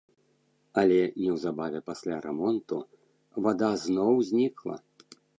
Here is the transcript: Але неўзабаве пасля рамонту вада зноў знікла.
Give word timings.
Але 0.81 0.95
неўзабаве 1.23 1.79
пасля 1.89 2.15
рамонту 2.25 2.79
вада 3.49 3.69
зноў 3.83 4.13
знікла. 4.31 4.75